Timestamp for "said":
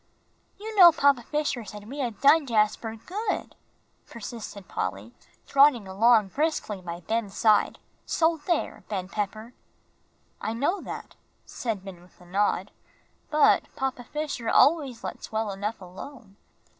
1.63-1.87, 11.45-11.85